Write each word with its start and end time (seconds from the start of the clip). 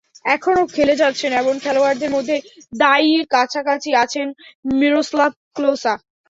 এখনো 0.35 0.61
খেলে 0.75 0.95
যাচ্ছেন 1.01 1.31
এমন 1.33 1.55
খেলোয়াড়দের 1.63 2.11
মধ্যে 2.15 2.35
দাইয়ির 2.73 3.23
কাছাকাছি 3.33 3.89
আছেন 4.03 4.27
মিরোস্লাভ 4.79 5.31
ক্লোসা। 5.55 5.93